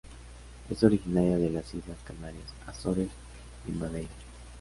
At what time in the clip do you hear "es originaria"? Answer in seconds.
0.67-1.37